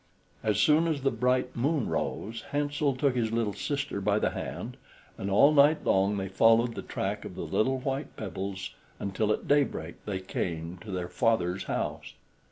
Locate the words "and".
5.15-5.29